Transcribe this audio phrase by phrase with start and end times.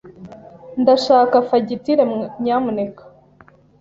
[0.81, 2.03] Ndashaka fagitire,
[2.43, 3.03] nyamuneka.